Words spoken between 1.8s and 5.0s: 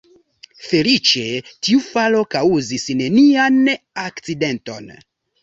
falo kaŭzis nenian akcidenton.